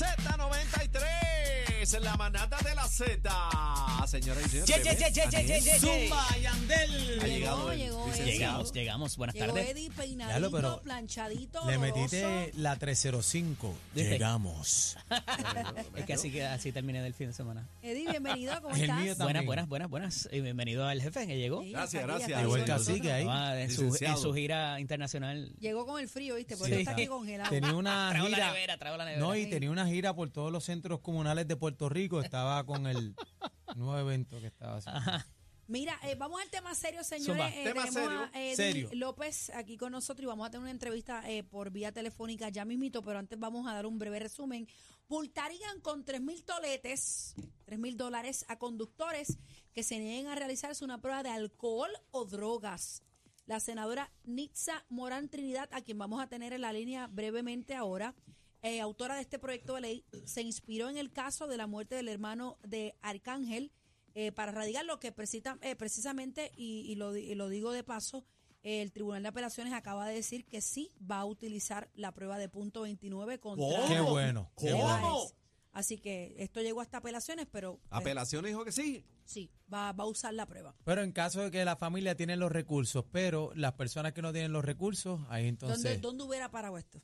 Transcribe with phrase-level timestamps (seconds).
[0.00, 1.39] Z93,
[1.80, 3.30] en la manada de la Z.
[4.06, 4.66] Señoras y señores.
[4.66, 5.78] Ye, ye, ye, ye, ye, ye, ye, ye.
[5.78, 7.20] Zumba, Yandel.
[7.22, 8.06] Ha llegado el llegó.
[8.12, 8.24] Eddie.
[8.32, 9.16] Llegamos, llegamos.
[9.16, 9.70] Buenas Llegó tardes.
[9.70, 13.74] Eddie peinadito, pero planchadito, Le metiste la 305.
[13.94, 14.10] ¿Viste?
[14.10, 14.96] Llegamos.
[15.96, 17.66] Es que así, que así terminé del fin de semana.
[17.82, 18.96] Eddie, bienvenido, ¿cómo El estás?
[18.98, 19.46] mío Buenas, también.
[19.46, 20.28] buenas, buenas, buenas.
[20.32, 21.62] Y bienvenido al jefe que llegó.
[21.62, 22.40] Sí, Gracias, gracias.
[22.42, 23.26] Llegó el cacique ahí.
[23.28, 24.16] Ah, en, su, en Licenciado.
[24.20, 25.52] su gira internacional.
[25.60, 26.56] Llegó con el frío, ¿viste?
[26.56, 26.72] Por Sí.
[26.72, 27.48] eso está aquí congelado.
[27.50, 28.52] Tenía una Trago la gira.
[28.52, 29.24] nevera, trago la nevera.
[29.24, 32.20] No, y tenía una gira por todos los centros comunales de Puerto Rico.
[32.20, 33.14] Estaba con el
[33.76, 35.24] nuevo evento que estaba haciendo.
[35.70, 37.54] Mira, eh, vamos al tema serio, señores.
[37.54, 38.30] Eh, Tema tenemos a serio.
[38.34, 38.90] Eddie Serio.
[38.92, 42.64] López aquí con nosotros y vamos a tener una entrevista eh, por vía telefónica ya
[42.64, 44.66] mismito, pero antes vamos a dar un breve resumen.
[45.06, 49.38] Multarían con 3 mil toletes, 3 mil dólares a conductores
[49.72, 53.04] que se nieguen a realizarse una prueba de alcohol o drogas.
[53.46, 58.16] La senadora Nitza Morán Trinidad, a quien vamos a tener en la línea brevemente ahora,
[58.62, 61.94] eh, autora de este proyecto de ley, se inspiró en el caso de la muerte
[61.94, 63.72] del hermano de Arcángel
[64.14, 67.70] eh, para radicar lo que precisa- eh, precisamente, y, y lo, di- y lo digo
[67.72, 68.24] de paso,
[68.62, 72.36] eh, el Tribunal de Apelaciones acaba de decir que sí va a utilizar la prueba
[72.38, 73.88] de punto 29 contra ¿Cómo?
[73.88, 74.50] Qué bueno.
[74.58, 74.82] Qué ¿Cómo?
[74.82, 75.00] bueno.
[75.14, 75.34] Peláez.
[75.72, 79.04] Así que esto llegó hasta apelaciones, pero pero Apelación dijo que sí.
[79.24, 80.74] sí, va, va a usar la prueba.
[80.82, 84.32] Pero en caso de que la familia tiene los recursos, pero las personas que no
[84.32, 87.00] tienen los recursos, ahí ¿Dónde, entonces ¿Dónde hubiera parado esto?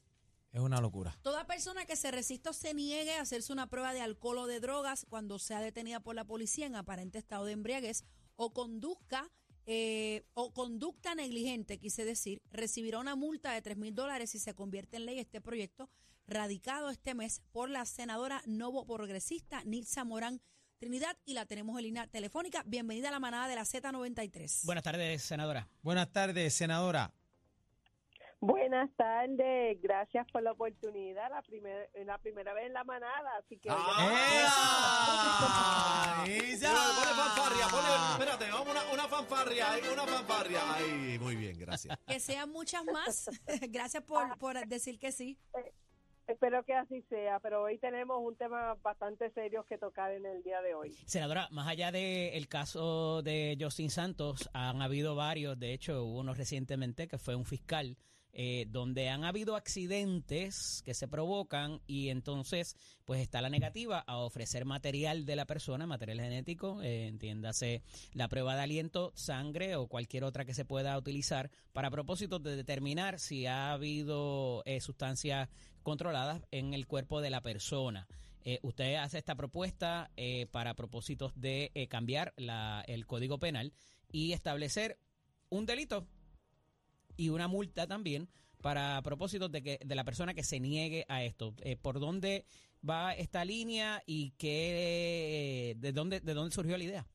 [0.56, 1.18] Es una locura.
[1.22, 4.46] Toda persona que se resista o se niegue a hacerse una prueba de alcohol o
[4.46, 8.04] de drogas cuando sea detenida por la policía en aparente estado de embriaguez
[8.36, 9.30] o conduzca
[9.66, 14.54] eh, o conducta negligente, quise decir, recibirá una multa de 3 mil dólares si se
[14.54, 15.90] convierte en ley este proyecto
[16.28, 20.40] radicado este mes por la senadora novo progresista Nilsa Morán
[20.78, 22.62] Trinidad y la tenemos en línea telefónica.
[22.66, 24.64] Bienvenida a la manada de la Z93.
[24.64, 25.68] Buenas tardes, senadora.
[25.82, 27.12] Buenas tardes, senadora.
[28.40, 33.58] Buenas tardes, gracias por la oportunidad, la primera, la primera vez en la manada, así
[33.58, 33.76] que ¡Ah!
[36.26, 40.60] Ponle fanfarria, ponle, espérate, vamos una, una fanfarria, una fanfarria.
[40.74, 41.96] Ay, muy bien, gracias.
[42.06, 43.30] Que sean muchas más.
[43.70, 45.38] Gracias por, por decir que sí.
[46.26, 50.42] espero que así sea, pero hoy tenemos un tema bastante serio que tocar en el
[50.42, 50.92] día de hoy.
[51.06, 56.34] Senadora, más allá del caso de Justin Santos, han habido varios, de hecho hubo uno
[56.34, 57.96] recientemente que fue un fiscal,
[58.38, 62.76] eh, donde han habido accidentes que se provocan y entonces
[63.06, 67.82] pues está la negativa a ofrecer material de la persona, material genético, eh, entiéndase
[68.12, 72.56] la prueba de aliento, sangre o cualquier otra que se pueda utilizar para propósitos de
[72.56, 75.48] determinar si ha habido eh, sustancias
[75.82, 78.06] controladas en el cuerpo de la persona.
[78.44, 83.72] Eh, usted hace esta propuesta eh, para propósitos de cambiar la- el código penal
[84.12, 84.98] y establecer
[85.48, 86.06] un delito
[87.16, 88.28] y una multa también
[88.62, 91.54] para propósitos de que de la persona que se niegue a esto.
[91.62, 92.46] Eh, ¿Por dónde
[92.88, 97.06] va esta línea y qué de dónde de dónde surgió la idea?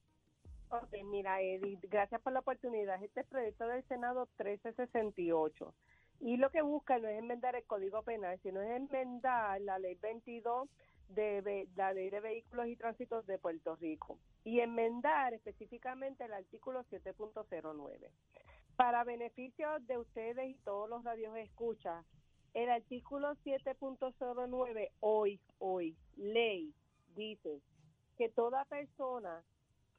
[0.69, 3.03] Ok, mira, Edith, gracias por la oportunidad.
[3.03, 5.73] Este proyecto del Senado 1368.
[6.21, 9.95] Y lo que busca no es enmendar el Código Penal, sino es enmendar la Ley
[9.95, 10.69] 22
[11.09, 14.17] de la Ley de Vehículos y Tránsitos de Puerto Rico.
[14.45, 18.07] Y enmendar específicamente el artículo 7.09.
[18.81, 22.03] Para beneficio de ustedes y todos los radios escucha,
[22.55, 26.73] el artículo 7.09 hoy, hoy, ley,
[27.15, 27.61] dice
[28.17, 29.43] que toda persona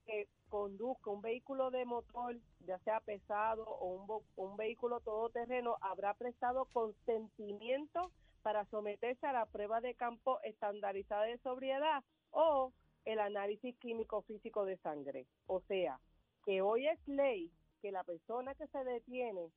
[0.04, 6.14] que conduzca un vehículo de motor, ya sea pesado o un, un vehículo todoterreno, habrá
[6.14, 8.10] prestado consentimiento
[8.43, 12.72] para someterse a la prueba de campo estandarizada de sobriedad o
[13.04, 15.28] el análisis químico físico de sangre.
[15.47, 16.00] O sea,
[16.44, 19.53] que hoy es ley que la persona que se detiene,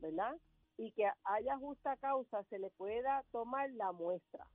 [0.00, 0.34] ¿verdad?
[0.78, 4.46] Y que haya justa causa, se le pueda tomar la muestra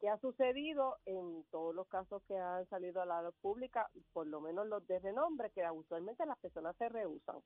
[0.00, 4.26] que ha sucedido en todos los casos que han salido a la luz pública, por
[4.26, 7.36] lo menos los de renombre, que usualmente las personas se rehusan.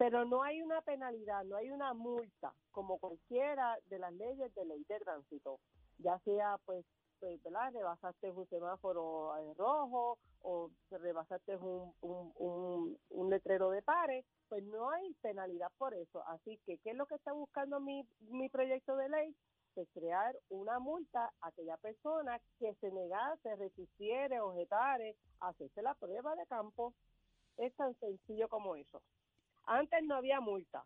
[0.00, 4.64] Pero no hay una penalidad, no hay una multa, como cualquiera de las leyes de
[4.64, 5.60] ley de tránsito,
[5.98, 6.86] ya sea pues,
[7.18, 7.70] pues, ¿verdad?
[7.74, 14.64] Rebasaste un semáforo en rojo o rebasaste un, un, un, un letrero de pares, pues
[14.64, 16.26] no hay penalidad por eso.
[16.28, 19.36] Así que, ¿qué es lo que está buscando mi, mi proyecto de ley?
[19.76, 26.34] de crear una multa a aquella persona que se negase, resistiere, objetare, hacerse la prueba
[26.34, 26.92] de campo.
[27.56, 29.00] Es tan sencillo como eso.
[29.70, 30.82] Antes no había multa.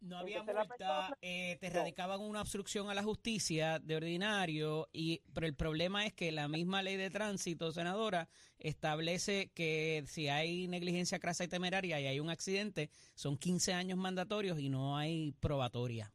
[0.00, 4.88] No había Entonces, multa, persona- eh, te radicaban una obstrucción a la justicia de ordinario,
[4.92, 8.28] y pero el problema es que la misma ley de tránsito, senadora,
[8.58, 13.98] establece que si hay negligencia crasa y temeraria y hay un accidente, son 15 años
[13.98, 16.12] mandatorios y no hay probatoria.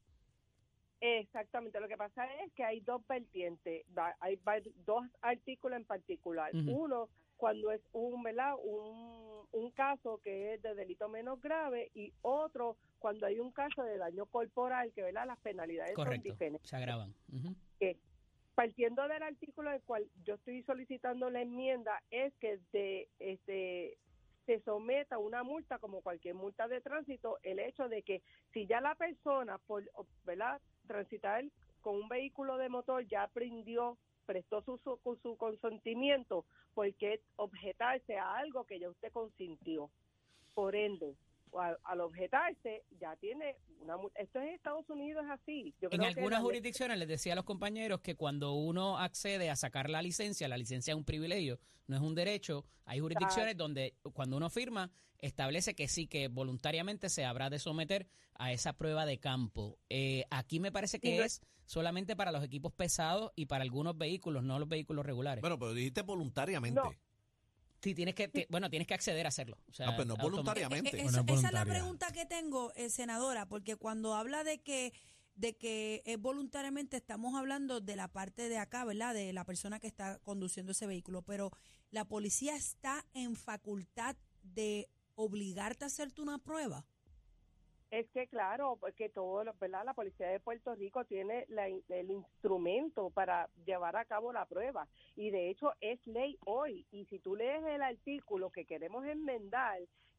[1.02, 3.86] Exactamente, lo que pasa es que hay dos vertientes,
[4.22, 4.40] hay
[4.86, 6.52] dos artículos en particular.
[6.68, 8.54] Uno, cuando es un, ¿verdad?
[8.64, 13.84] Un, un caso que es de delito menos grave y otro cuando hay un caso
[13.84, 15.28] de daño corporal, que ¿verdad?
[15.28, 16.70] las penalidades son diferentes.
[16.70, 17.14] Se agravan.
[18.56, 23.98] Partiendo del artículo del cual yo estoy solicitando la enmienda, es que de este
[24.46, 28.22] se someta a una multa como cualquier multa de tránsito el hecho de que
[28.52, 29.90] si ya la persona por
[30.26, 30.62] ¿verdad?
[30.86, 31.46] transitar
[31.82, 34.80] con un vehículo de motor ya aprendió prestó su,
[35.22, 39.90] su, consentimiento porque objetarse a algo que ya usted consintió.
[40.54, 41.16] Por ende
[41.60, 45.98] al, al objetarse ya tiene una multa esto en Estados Unidos es así Yo En
[46.00, 49.56] creo que algunas ley- jurisdicciones les decía a los compañeros que cuando uno accede a
[49.56, 52.66] sacar la licencia, la licencia es un privilegio, no es un derecho.
[52.86, 58.08] Hay jurisdicciones donde cuando uno firma establece que sí, que voluntariamente se habrá de someter
[58.36, 59.78] a esa prueba de campo.
[59.90, 63.98] Eh, aquí me parece que no- es solamente para los equipos pesados y para algunos
[63.98, 65.42] vehículos, no los vehículos regulares.
[65.42, 66.80] Bueno, pero dijiste voluntariamente.
[66.82, 66.92] No.
[67.84, 69.58] Sí, tienes que, ti- bueno, tienes que acceder a hacerlo.
[69.70, 70.32] O sea, Ah, pero no automático.
[70.38, 70.90] voluntariamente.
[70.98, 71.74] Eh, eh, Bueno, esa, es esa es la voluntaria.
[71.82, 74.94] pregunta que tengo, eh, senadora, porque cuando habla de que
[75.36, 79.16] de que es voluntariamente estamos hablando de la parte de acá, ¿verdad?
[79.16, 81.50] De la persona que está conduciendo ese vehículo, pero
[81.90, 86.86] la policía está en facultad de obligarte a hacerte una prueba.
[87.94, 89.86] Es que claro, porque todo, ¿verdad?
[89.86, 94.88] La policía de Puerto Rico tiene la el instrumento para llevar a cabo la prueba
[95.16, 99.78] y de hecho es ley hoy y si tú lees el artículo que queremos enmendar,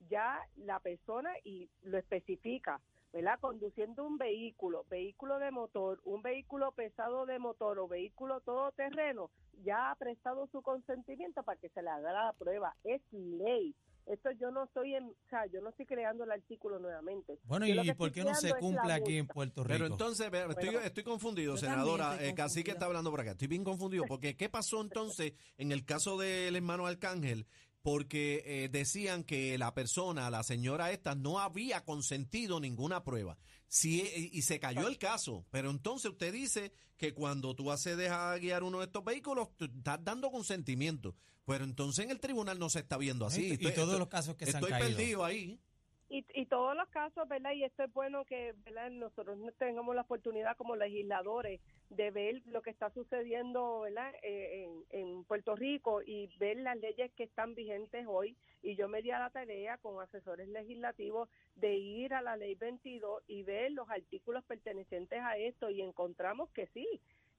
[0.08, 2.80] ya la persona y lo especifica,
[3.12, 3.40] ¿verdad?
[3.40, 9.32] Conduciendo un vehículo, vehículo de motor, un vehículo pesado de motor o vehículo todoterreno,
[9.64, 12.76] ya ha prestado su consentimiento para que se le haga la prueba.
[12.84, 13.74] Es ley.
[14.06, 17.38] Esto yo no estoy en, o sea, yo no estoy creando el artículo nuevamente.
[17.44, 19.26] Bueno, Yo ¿y que por estoy qué no se cumple aquí en.
[19.26, 19.72] Puerto Rico?
[19.72, 22.12] Pero entonces, ve, estoy, Bueno, estoy confundido, senadora.
[22.12, 22.72] estoy Eh, Cacique confundida.
[22.74, 23.30] está hablando por acá.
[23.32, 24.04] Estoy bien confundido.
[24.06, 27.46] Porque, ¿qué pasó entonces en el caso del hermano Arcángel?
[27.84, 33.36] Porque eh, decían que la persona, la señora esta, no había consentido ninguna prueba.
[33.68, 35.44] Sí, eh, y se cayó el caso.
[35.50, 39.66] Pero entonces usted dice que cuando tú accedes a guiar uno de estos vehículos, tú
[39.66, 41.14] estás dando consentimiento.
[41.44, 43.48] Pero entonces en el tribunal no se está viendo así.
[43.48, 45.60] y Estoy- todos estoy- los casos que se han Estoy perdido ahí.
[46.08, 47.52] Y, y todos los casos, ¿verdad?
[47.52, 48.90] Y esto es bueno que ¿verdad?
[48.90, 54.12] nosotros no tengamos la oportunidad como legisladores de ver lo que está sucediendo ¿verdad?
[54.22, 58.36] Eh, en, en Puerto Rico y ver las leyes que están vigentes hoy.
[58.62, 62.54] Y yo me di a la tarea con asesores legislativos de ir a la ley
[62.54, 66.86] 22 y ver los artículos pertenecientes a esto y encontramos que sí,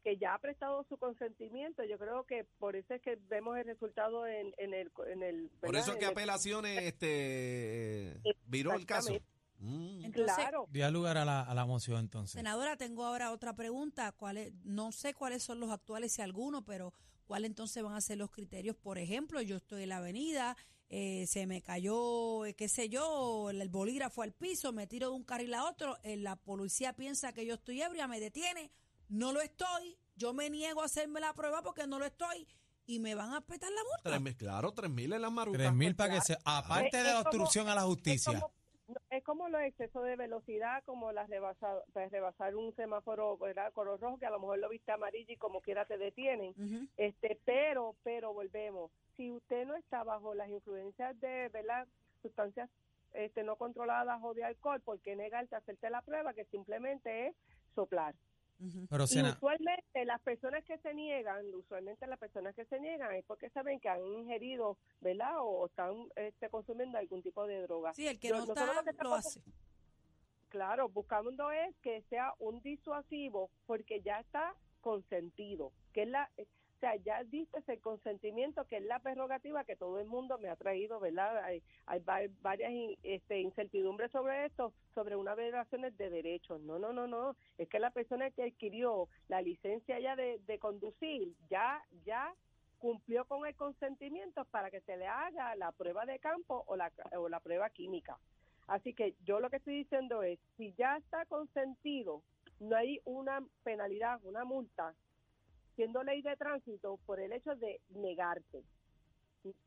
[0.05, 1.83] que ya ha prestado su consentimiento.
[1.83, 4.91] Yo creo que por eso es que vemos el resultado en, en el...
[5.11, 5.81] En el Por ¿verdad?
[5.81, 9.13] eso es que apelaciones este, viró el caso.
[9.57, 10.05] Mm.
[10.05, 10.67] Entonces, Claro.
[10.69, 12.33] Dio lugar a la, a la moción entonces.
[12.33, 14.11] Senadora, tengo ahora otra pregunta.
[14.11, 16.93] ¿Cuál es- no sé cuáles son los actuales, si alguno, pero
[17.25, 18.75] ¿cuáles entonces van a ser los criterios?
[18.75, 20.55] Por ejemplo, yo estoy en la avenida,
[20.89, 25.09] eh, se me cayó, eh, qué sé yo, el, el bolígrafo al piso, me tiro
[25.09, 28.69] de un carril a otro, eh, la policía piensa que yo estoy ebria, me detiene,
[29.09, 32.47] no lo estoy, yo me niego a hacerme la prueba porque no lo estoy
[32.85, 34.01] y me van a petar la multa.
[34.09, 35.59] Tres mil, claro, tres mil en las marucas.
[35.59, 36.37] Tres mil para que se...
[36.45, 38.39] Aparte Es- de la como- obstrucción a la Es justicia.
[38.39, 38.53] como,
[38.87, 43.73] no, es como los excesos de velocidad, como las rebasar, pues, rebasar un semáforo, ¿verdad?
[43.73, 46.53] color rojo, que a lo mejor lo viste amarillo y como quiera te detienen.
[46.97, 48.91] Este Pero, pero volvemos.
[49.17, 51.87] Si usted no está bajo las influencias de, ¿verdad?
[52.21, 52.69] Sustancias
[53.13, 56.33] este, no controladas o de alcohol, ¿por qué negarte a hacerte la prueba?
[56.33, 57.35] Que simplemente es
[57.73, 58.13] soplar.
[58.89, 63.25] Pero Y usualmente las personas que se niegan, usualmente las personas que se niegan es
[63.25, 65.33] porque saben que han ingerido, ¿verdad?
[65.39, 67.93] O están este, consumiendo algún tipo de droga.
[67.93, 69.41] Sí, el que Yo- no nosotros está, lo que lo estamos- hace.
[70.49, 76.29] Claro, buscando es que sea un disuasivo porque ya está consentido, que es la,
[76.85, 80.55] sea, ya diste ese consentimiento que es la prerrogativa que todo el mundo me ha
[80.55, 81.43] traído, ¿verdad?
[81.43, 86.61] Hay, hay va- varias este, incertidumbres sobre esto, sobre unas violaciones de derechos.
[86.61, 90.59] No, no, no, no, es que la persona que adquirió la licencia ya de, de
[90.59, 92.31] conducir ya, ya
[92.77, 96.91] cumplió con el consentimiento para que se le haga la prueba de campo o la,
[97.17, 98.19] o la prueba química.
[98.67, 102.21] Así que yo lo que estoy diciendo es, si ya está consentido,
[102.59, 104.93] no hay una penalidad, una multa,
[105.75, 108.63] siendo ley de tránsito por el hecho de negarte.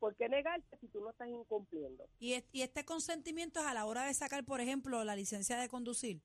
[0.00, 2.04] ¿Por qué negarte si tú no estás incumpliendo?
[2.18, 5.56] Y, es- y este consentimiento es a la hora de sacar, por ejemplo, la licencia
[5.58, 6.20] de conducir.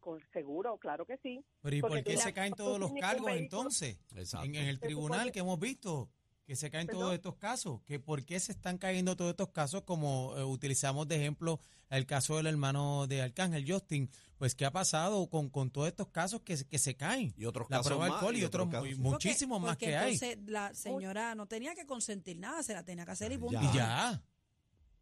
[0.00, 1.42] Con seguro, claro que sí.
[1.62, 3.98] Pero ¿y porque por qué se caen todos los cargos entonces?
[4.16, 4.46] Exacto.
[4.46, 6.08] En, en el tribunal que hemos visto.
[6.44, 7.02] Que se caen ¿Perdón?
[7.02, 7.80] todos estos casos?
[7.86, 9.82] ¿Que ¿Por qué se están cayendo todos estos casos?
[9.82, 11.58] Como eh, utilizamos de ejemplo
[11.90, 14.10] el caso del hermano de Arcángel, Justin.
[14.36, 17.32] Pues, ¿qué ha pasado con, con todos estos casos que, se- que se caen?
[17.36, 19.76] Y otros La casos prueba de más, alcohol y, y otros, otros muchísimos Porque- más
[19.76, 20.14] porque que hay.
[20.14, 23.60] entonces la señora no tenía que consentir nada, se la tenía que hacer y punto.
[23.60, 23.70] Ya.
[23.70, 24.22] Y ya.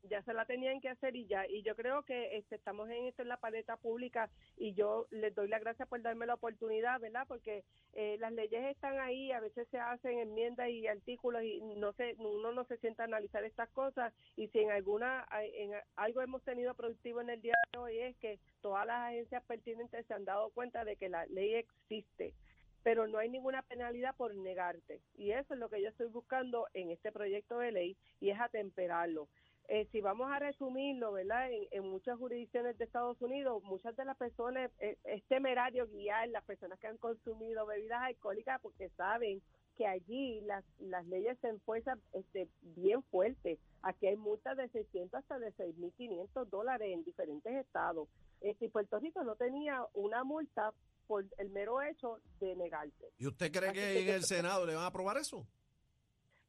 [0.09, 3.07] Ya se la tenían que hacer y ya y yo creo que este, estamos en
[3.07, 7.01] esto en la paleta pública y yo les doy las gracias por darme la oportunidad
[7.01, 11.61] verdad porque eh, las leyes están ahí a veces se hacen enmiendas y artículos y
[11.77, 15.73] no se uno no se sienta a analizar estas cosas y si en alguna en
[15.97, 20.07] algo hemos tenido productivo en el día de hoy es que todas las agencias pertinentes
[20.07, 22.35] se han dado cuenta de que la ley existe
[22.83, 25.01] pero no hay ninguna penalidad por negarte.
[25.15, 28.41] Y eso es lo que yo estoy buscando en este proyecto de ley y es
[28.41, 29.29] atemperarlo.
[29.69, 31.51] Eh, si vamos a resumirlo, ¿verdad?
[31.51, 36.29] En, en muchas jurisdicciones de Estados Unidos, muchas de las personas, eh, es temerario guiar
[36.29, 39.41] las personas que han consumido bebidas alcohólicas porque saben
[39.77, 43.59] que allí las, las leyes se enfuerzan este, bien fuertes.
[43.83, 48.09] Aquí hay multas de 600 hasta de 6.500 dólares en diferentes estados.
[48.41, 50.73] Este, y Puerto Rico no tenía una multa
[51.07, 53.13] por el mero hecho de negarse.
[53.19, 55.47] ¿Y usted cree que que en el Senado le van a aprobar eso?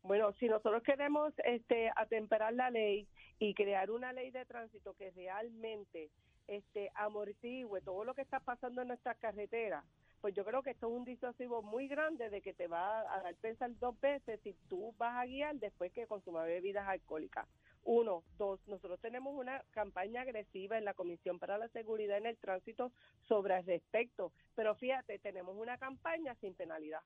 [0.03, 3.07] Bueno, si nosotros queremos este, atemperar la ley
[3.39, 6.09] y crear una ley de tránsito que realmente
[6.47, 9.85] este, amortigüe todo lo que está pasando en nuestras carreteras,
[10.19, 13.23] pues yo creo que esto es un disuasivo muy grande de que te va a
[13.23, 17.47] dar pensar dos veces si tú vas a guiar después que consumas bebidas alcohólicas.
[17.85, 22.37] Uno, dos, nosotros tenemos una campaña agresiva en la Comisión para la Seguridad en el
[22.37, 22.91] Tránsito
[23.27, 27.01] sobre el respecto, pero fíjate, tenemos una campaña sin penalidad.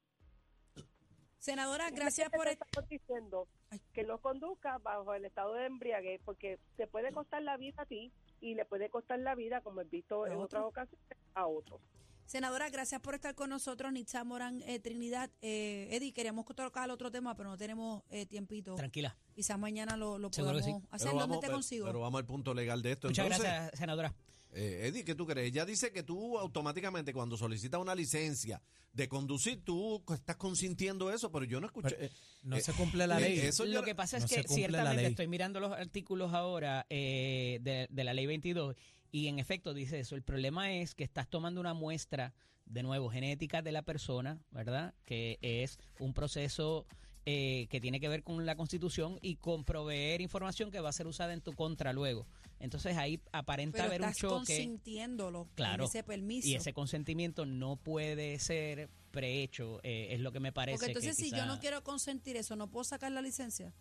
[1.40, 2.48] Senadora, gracias por...
[2.48, 3.48] Entonces, estamos diciendo
[3.94, 7.86] que no conduzca bajo el estado de embriaguez porque te puede costar la vida a
[7.86, 11.00] ti y le puede costar la vida, como he visto en otras ocasiones,
[11.34, 11.80] a otros.
[12.26, 15.30] Senadora, gracias por estar con nosotros, Nitza Morán eh, Trinidad.
[15.42, 18.76] Eh, Eddie, queríamos tocar el otro tema, pero no tenemos eh, tiempito.
[18.76, 19.16] Tranquila.
[19.34, 20.72] Quizás mañana lo, lo podamos sí.
[20.92, 21.08] hacer.
[21.08, 21.86] Pero ¿Dónde vamos, te pero- consigo?
[21.86, 23.08] Pero vamos al punto legal de esto.
[23.08, 24.14] Muchas Entonces, gracias, senadora.
[24.54, 25.48] Eh, Eddie, ¿qué tú crees?
[25.48, 28.62] Ella dice que tú automáticamente cuando solicitas una licencia
[28.94, 31.96] de conducir, tú estás consintiendo eso, pero yo no escuché.
[31.96, 32.12] Pero, eh,
[32.44, 33.40] no Eh, se cumple la eh, ley.
[33.40, 38.04] eso Lo que pasa es que ciertamente estoy mirando los artículos ahora eh, de, de
[38.04, 38.76] la ley 22
[39.12, 40.16] y en efecto dice eso.
[40.16, 42.34] El problema es que estás tomando una muestra,
[42.66, 44.94] de nuevo, genética de la persona, ¿verdad?
[45.06, 46.86] Que es un proceso
[47.30, 50.94] eh, que tiene que ver con la constitución y con proveer información que va a
[50.94, 52.26] ser usada en tu contra luego.
[52.62, 54.30] Entonces ahí aparenta pero haber un choque.
[54.30, 55.84] consintiéndolo Claro.
[55.84, 56.48] ese permiso.
[56.48, 60.78] Y ese consentimiento no puede ser prehecho, eh, es lo que me parece.
[60.78, 63.74] Porque entonces que si yo no quiero consentir eso, ¿no puedo sacar la licencia?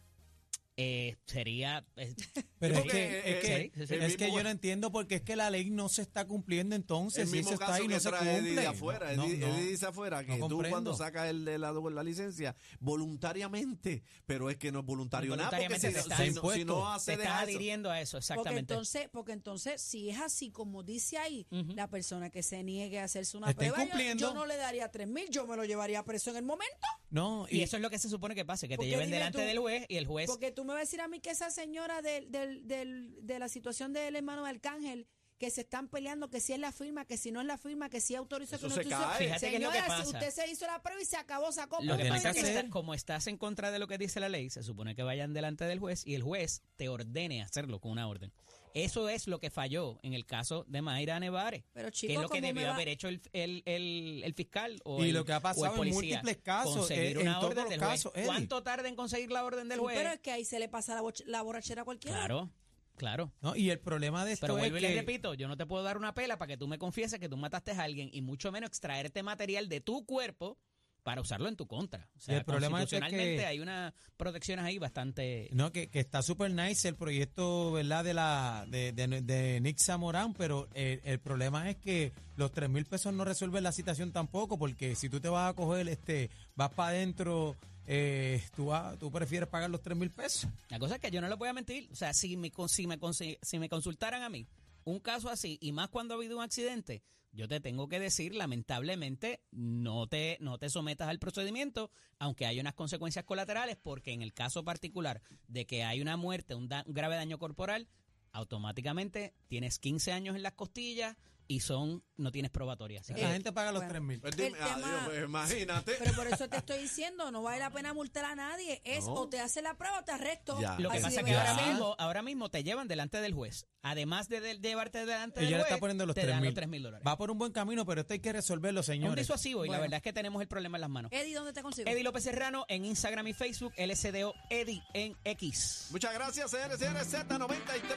[0.79, 1.85] Eh, sería...
[1.97, 2.15] eh,
[2.59, 5.23] Pero es porque, que, es que, sí, sí, es que yo no entiendo porque es
[5.23, 7.23] que la ley no se está cumpliendo entonces.
[7.25, 8.55] el Si mismo eso está caso ahí, no se cumple.
[8.61, 9.13] de afuera.
[9.15, 12.03] No, Eddie, no, Eddie dice afuera que no tú cuando sacas el de la, la
[12.03, 16.31] licencia voluntariamente, pero es que no es voluntario nada, porque si, te no- estás si
[16.31, 17.45] no- si no te hace estás deja eso.
[17.45, 18.73] adhiriendo a eso, Porque exactamente.
[18.75, 23.05] entonces, porque entonces, si es así como dice ahí, la persona que se niegue a
[23.05, 26.31] hacerse una Está prueba, yo- no le daría tres mil, yo me lo llevaría preso
[26.31, 26.75] en el momento.
[27.11, 29.39] No, y eso es lo que se supone que pase, que te Porque lleven delante
[29.39, 30.27] tú, del juez y el juez...
[30.27, 33.39] Porque tú me vas a decir a mí que esa señora del, del, del, de
[33.39, 35.07] la situación del hermano de Arcángel,
[35.39, 37.89] que se están peleando, que si es la firma, que si no es la firma,
[37.91, 39.11] que si autorizó, Eso que no se autorizó.
[39.11, 39.27] cae.
[39.27, 40.19] Fíjate que es lo que Señora, si pasa.
[40.19, 41.79] usted se hizo la prueba y se acabó, sacó.
[41.83, 42.57] Lo que tiene pasa es que que hacer.
[42.65, 45.35] está- como estás en contra de lo que dice la ley, se supone que vayan
[45.35, 48.33] delante del juez y el juez te ordene hacerlo con una orden.
[48.75, 52.19] Eso es lo que falló en el caso de Mayra Nevares, Pero que chico, es
[52.21, 55.15] lo que ¿cómo me debió haber hecho el, el, el- el fiscal o Y el,
[55.15, 57.69] lo que ha o el pasado en policía, múltiples casos, conseguir eh, una en orden
[57.71, 57.91] del juez.
[57.91, 58.13] casos.
[58.27, 59.97] ¿Cuánto tarda en conseguir la orden del Sí, juez?
[59.97, 62.19] pero es que ahí se le pasa la, la borrachera a cualquiera.
[62.19, 62.51] Claro,
[62.97, 63.33] claro.
[63.41, 65.57] No, y el problema de esto Pero es vuelvo y que le repito, yo no
[65.57, 68.11] te puedo dar una pela para que tú me confieses que tú mataste a alguien
[68.13, 70.59] y mucho menos extraerte material de tu cuerpo
[71.03, 72.11] para usarlo en tu contra.
[72.17, 75.49] O sea, el problema es que- hay unas protecciones ahí bastante...
[75.53, 78.03] No, que, que está súper nice el proyecto, ¿verdad?
[78.03, 82.69] De la de, de, de Nick Zamorán, pero el, el problema es que los tres
[82.69, 86.29] mil pesos no resuelven la situación tampoco, porque si tú te vas a coger, este,
[86.57, 87.55] vas para adentro,
[87.87, 90.51] eh, tú, vas- tú prefieres pagar los tres mil pesos.
[90.69, 91.89] La cosa es que yo no le voy a mentir.
[91.93, 92.99] O sea, si me, si me,
[93.43, 94.47] si me consultaran a mí
[94.85, 97.03] un caso así, y más cuando ha habido un accidente,
[97.33, 102.61] yo te tengo que decir, lamentablemente, no te, no te sometas al procedimiento, aunque hay
[102.61, 106.95] unas consecuencias colaterales, porque en el caso particular de que hay una muerte, un, un
[106.95, 107.89] grave daño corporal,
[108.33, 111.17] automáticamente tienes 15 años en las costillas,
[111.49, 113.01] y son no tienes probatoria.
[113.01, 113.91] Así que- La gente paga los bueno.
[113.93, 114.21] 3 mil.
[114.21, 115.97] Pues dime, tema- pues imagínate.
[115.99, 118.81] Pero por eso te estoy diciendo, no vale la pena multar a nadie.
[118.85, 119.13] Es No.
[119.15, 120.59] o te hace la prueba o te arresto.
[120.61, 120.79] Ya.
[120.79, 123.67] Lo que Así pasa es que ahora mismo, ahora mismo te llevan delante del juez.
[123.83, 126.31] Además de, de- de llevarte delante Ella del le juez, está poniendo los te 3
[126.33, 126.55] dan los mil.
[126.55, 127.07] 3 mil dólares.
[127.07, 129.17] Va por un buen camino, pero esto hay que resolverlo, Es un señores.
[129.27, 129.83] disuasivo y la Bueno.
[129.83, 131.13] verdad es que tenemos el problema en las manos.
[131.13, 131.89] Eddie, ¿dónde te consigo?
[131.89, 135.89] Eddie López Serrano en Instagram y Facebook, LSDO Eddie en X.
[135.91, 137.13] Muchas gracias, señores, señores.
[137.13, 137.97] Z93,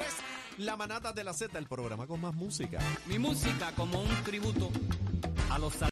[0.57, 2.79] la manata de la Z, el programa con más música.
[3.07, 3.17] Mi
[3.75, 4.69] como un tributo
[5.49, 5.81] a los